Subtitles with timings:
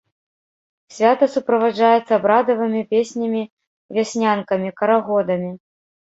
[0.93, 5.51] Свята суправаджаецца абрадавымі песнямі-вяснянкамі, карагодамі.